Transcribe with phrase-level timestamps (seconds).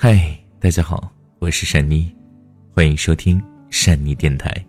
[0.00, 2.08] 嗨，大家好，我是珊妮，
[2.72, 4.64] 欢迎收听珊妮电台。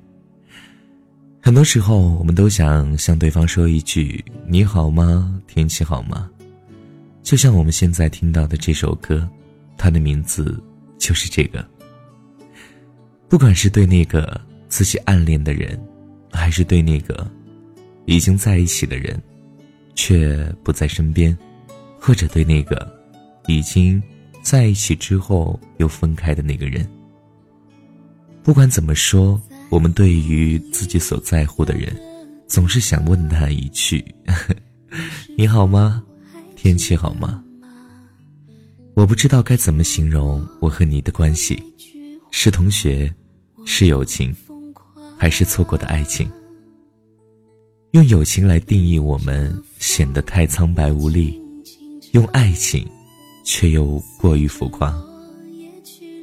[1.39, 5.39] 很多时候，我们都想向对方说一句“你好吗？
[5.45, 6.27] 天气好吗？”
[7.21, 9.29] 就像我们现在听到的这首歌，
[9.77, 10.59] 它的名字
[10.97, 11.63] 就是这个。
[13.27, 15.79] 不管是对那个自己暗恋的人，
[16.31, 17.29] 还是对那个
[18.07, 19.21] 已经在一起的人，
[19.93, 21.37] 却不在身边，
[21.99, 22.91] 或者对那个
[23.45, 24.01] 已经
[24.49, 26.89] 在一起之后又分开的那个人，
[28.41, 29.39] 不管怎么说。
[29.69, 31.95] 我们对于自己所在乎的人，
[32.47, 34.03] 总是想问他一句
[35.37, 36.03] ：“你好吗？
[36.55, 37.43] 天气好吗？”
[38.97, 41.61] 我不知道该怎么形容我和你的关系，
[42.31, 43.13] 是同学，
[43.63, 44.35] 是友情，
[45.19, 46.27] 还是错过的爱情？
[47.91, 51.39] 用友情来定义我们，显得太苍白无力；
[52.13, 52.89] 用爱情，
[53.51, 54.93] 却又过于浮夸；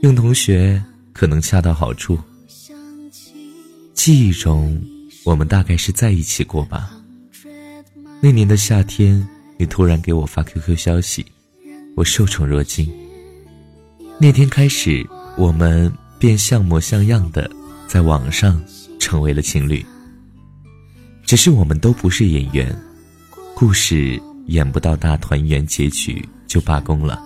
[0.03, 0.81] 用同学，
[1.12, 2.17] 可能恰到好处。
[3.95, 4.81] 记忆中，
[5.25, 6.89] 我们大概是在一起过吧。
[8.20, 9.28] 那年的夏天，
[9.59, 11.27] 你突然给我发 QQ 消息，
[11.97, 12.89] 我受宠若惊。
[14.20, 15.05] 那天开始，
[15.36, 17.51] 我们便像模像样的
[17.89, 18.62] 在网上
[19.01, 19.84] 成为了情侣。
[21.25, 22.73] 只是我们都不是演员，
[23.53, 26.25] 故事演不到大团圆结局
[26.57, 27.23] 就罢工了。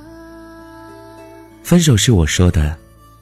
[1.63, 2.77] 分手是我说的，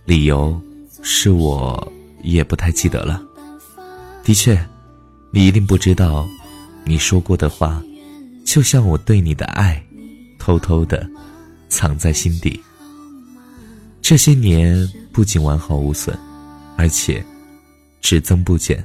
[0.06, 0.58] 理由
[1.02, 1.92] 是我
[2.22, 3.22] 也不太记得了。
[4.24, 4.58] 的确，
[5.30, 6.26] 你一定不知道，
[6.82, 7.82] 你说过的话，
[8.42, 9.84] 就像我对你的爱，
[10.38, 11.06] 偷偷的
[11.68, 12.58] 藏在心底。
[14.00, 16.18] 这些年不仅完好无损，
[16.78, 17.22] 而且
[18.00, 18.82] 只增不减。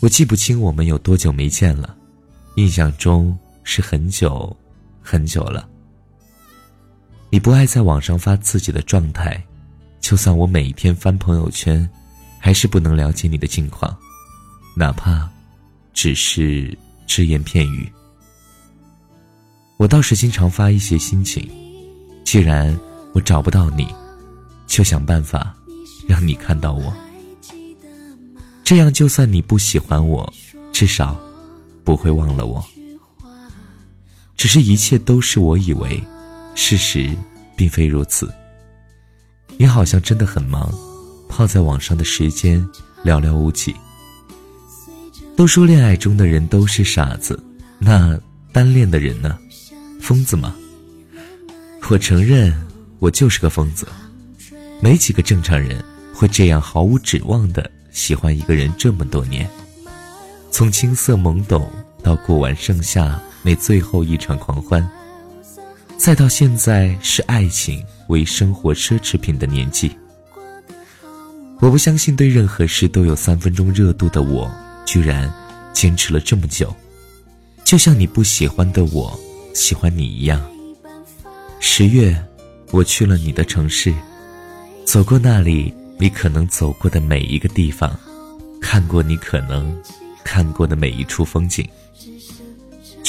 [0.00, 1.94] 我记不清我们有多久没见了，
[2.54, 4.56] 印象中是很久
[5.00, 5.68] 很久了。
[7.30, 9.42] 你不爱在网上发自己的状态，
[10.00, 11.88] 就算我每一天翻朋友圈。
[12.42, 13.94] 还是不能了解你的近况，
[14.74, 15.28] 哪怕
[15.92, 16.74] 只是
[17.06, 17.92] 只言片语。
[19.76, 21.46] 我倒是经常发一些心情，
[22.24, 22.74] 既然
[23.12, 23.86] 我找不到你，
[24.66, 25.54] 就想办法
[26.08, 26.90] 让你看到我。
[28.64, 30.32] 这样，就算你不喜欢我，
[30.72, 31.20] 至少
[31.84, 32.64] 不会忘了我。
[34.40, 36.02] 只是，一切都是我以为，
[36.54, 37.14] 事实
[37.54, 38.32] 并非如此。
[39.58, 40.72] 你好像真的很忙。
[41.28, 42.66] 泡在网上的时间
[43.04, 43.76] 寥寥无几。
[45.36, 47.38] 都说恋爱中的人都是傻子，
[47.78, 48.18] 那
[48.50, 49.38] 单恋的人呢？
[50.00, 50.56] 疯子吗？
[51.90, 52.66] 我承认，
[52.98, 53.86] 我就是个疯子。
[54.80, 55.84] 没几个正常人
[56.14, 59.46] 会这样毫无指望的喜欢一个人这么多年，
[60.50, 61.70] 从青涩懵懂
[62.02, 64.86] 到过完盛夏那最后一场狂欢，
[65.96, 69.96] 再到现在视爱情为生活奢侈品的年纪。
[71.58, 74.50] 我不相信对任何事都有三分钟热度的我，
[74.86, 75.32] 居然
[75.72, 76.74] 坚持了这么久，
[77.64, 79.18] 就像你不喜欢的我
[79.54, 80.40] 喜欢你一样。
[81.60, 82.16] 十月，
[82.70, 83.94] 我去了你的城市，
[84.84, 87.94] 走过那里你可能走过的每一个地方，
[88.60, 89.78] 看过你可能
[90.24, 91.66] 看过的每一处风景。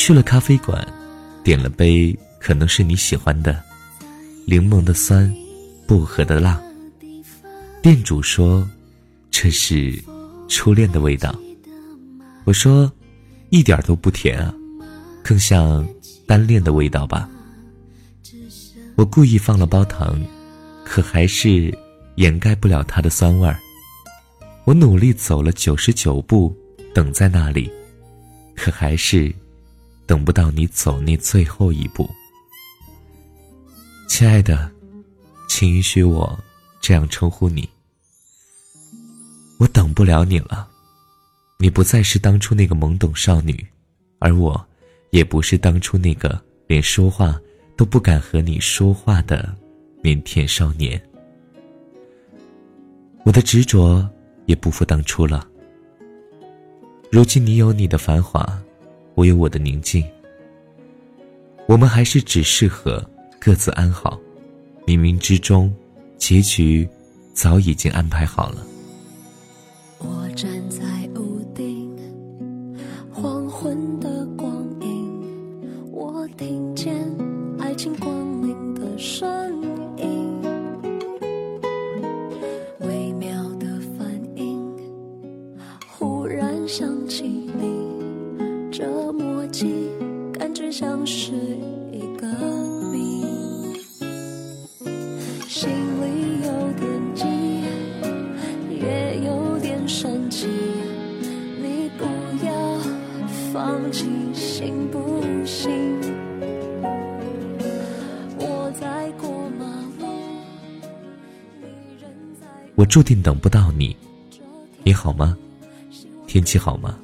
[0.04, 0.84] 去了咖啡馆，
[1.44, 3.62] 点了杯可能是你喜欢的，
[4.48, 5.32] 柠檬的酸，
[5.88, 6.60] 薄荷的辣。
[7.84, 8.68] 店主说
[9.30, 10.04] ：“这是
[10.50, 11.40] 初恋的味道。”
[12.46, 12.92] 我说
[13.52, 14.52] ：“一点都不甜啊，
[15.24, 15.88] 更像
[16.26, 17.30] 单恋的味道吧。”
[18.98, 20.20] 我故意放了包糖，
[20.84, 21.72] 可还是
[22.16, 23.60] 掩盖不了它的酸味儿。
[24.64, 26.52] 我努力走了九十九步，
[26.92, 27.72] 等在那里，
[28.56, 29.32] 可还是
[30.12, 32.10] 等不到你走那最后一步。
[34.10, 34.70] 亲爱的，
[35.48, 36.38] 请允许我。
[36.82, 37.70] 这样称呼你，
[39.58, 40.68] 我等不了你了。
[41.60, 43.66] 你不再是当初那个懵懂少女，
[44.20, 44.68] 而我，
[45.12, 47.40] 也不是当初那个连说话
[47.78, 49.56] 都不敢和你说话的
[50.04, 51.02] 腼腆少年。
[53.24, 54.06] 我的执着
[54.46, 55.48] 也不复当初了。
[57.10, 58.62] 如今你有你的繁华，
[59.16, 60.04] 我有我的宁静。
[61.68, 63.04] 我们还是只适合
[63.40, 64.20] 各自安好，
[64.86, 65.74] 冥冥之中。
[66.18, 66.88] 结局
[67.34, 68.64] 早已经安排好了。
[69.98, 70.86] 我站在
[71.16, 71.92] 屋顶，
[73.12, 76.96] 黄昏的光影，我听见
[77.58, 78.14] 爱情光
[78.48, 79.28] 临的声
[79.64, 79.71] 音，
[91.32, 91.38] 是
[91.94, 92.28] 一个
[92.92, 93.24] 谜
[95.48, 95.70] 心
[96.02, 97.24] 里有点急
[98.70, 100.46] 也有点生气
[101.62, 102.04] 你不
[102.46, 102.78] 要
[103.54, 105.72] 放弃行不行
[108.38, 109.66] 我在过马
[110.02, 110.08] 路。
[112.76, 113.96] 我注定等不到你
[114.84, 115.38] 你好吗？
[116.28, 117.00] 天气好吗？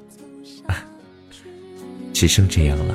[2.12, 2.94] 只剩这样了。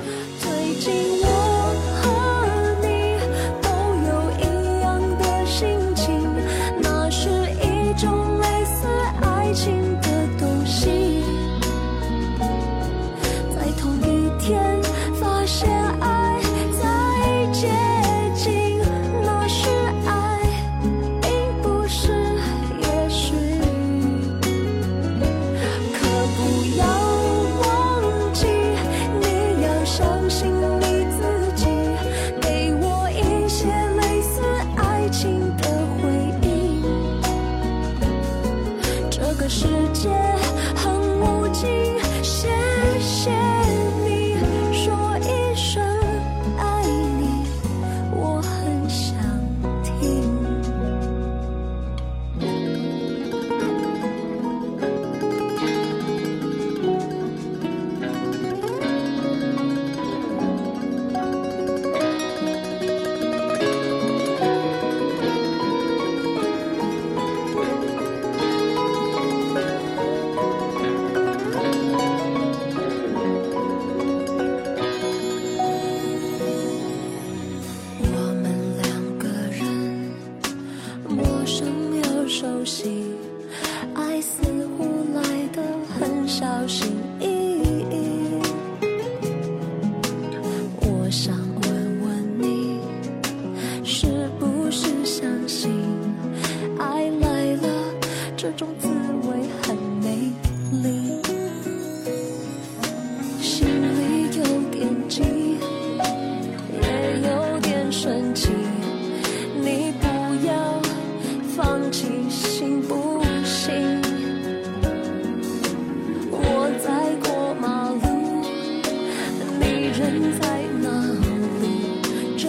[39.43, 40.09] 这世界
[40.77, 42.02] 很无尽。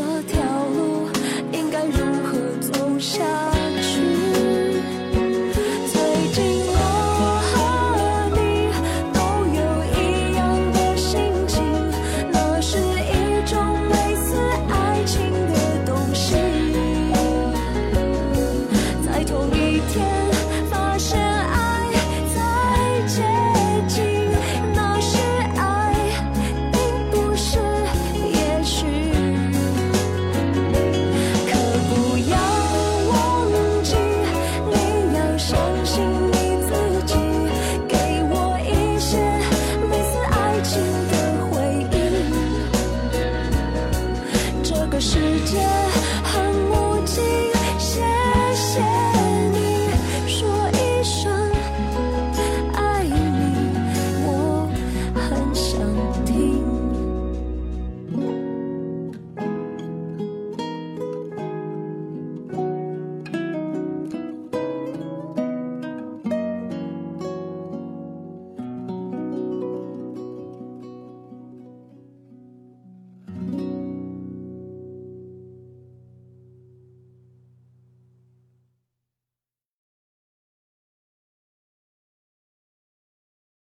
[0.04, 0.33] so